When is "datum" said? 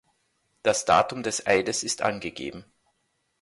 0.85-1.21